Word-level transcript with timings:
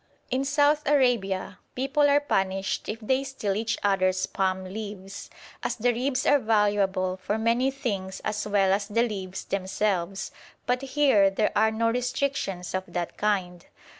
In 0.31 0.43
South 0.45 0.87
Arabia 0.87 1.59
people 1.75 2.09
are 2.09 2.19
punished 2.19 2.89
if 2.89 2.99
they 3.01 3.23
steal 3.23 3.53
each 3.55 3.77
other's 3.83 4.25
palm 4.25 4.63
leaves, 4.63 5.29
as 5.61 5.75
the 5.75 5.93
ribs 5.93 6.25
are 6.25 6.39
valuable 6.39 7.17
for 7.17 7.37
many 7.37 7.69
things 7.69 8.19
as 8.21 8.47
well 8.47 8.73
as 8.73 8.87
the 8.87 9.03
leaves 9.03 9.43
themselves, 9.45 10.31
but 10.65 10.81
here 10.81 11.29
there 11.29 11.51
are 11.55 11.69
no 11.69 11.91
restrictions 11.91 12.73
of 12.73 12.83
that 12.87 13.15
kind. 13.15 13.67